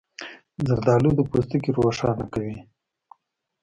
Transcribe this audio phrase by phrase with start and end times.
[0.65, 2.57] زردالو د پوستکي روښانه کوي.